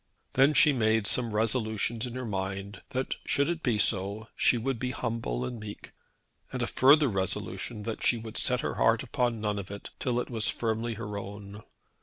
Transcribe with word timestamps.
Then 0.33 0.55
she 0.55 0.73
made 0.73 1.05
some 1.05 1.35
resolutions 1.35 2.07
in 2.07 2.15
her 2.15 2.25
mind 2.25 2.81
that 2.89 3.17
should 3.23 3.47
it 3.47 3.61
be 3.61 3.77
so 3.77 4.27
she 4.35 4.57
would 4.57 4.79
be 4.79 4.89
humble 4.89 5.45
and 5.45 5.59
meek; 5.59 5.93
and 6.51 6.63
a 6.63 6.65
further 6.65 7.07
resolution 7.07 7.83
that 7.83 8.01
she 8.01 8.17
would 8.17 8.35
set 8.39 8.61
her 8.61 8.73
heart 8.81 9.03
upon 9.03 9.39
none 9.39 9.59
of 9.59 9.69
it 9.69 9.91
till 9.99 10.19
it 10.19 10.31
was 10.31 10.49
firmly 10.49 10.95
her 10.95 11.19
own. 11.19 11.61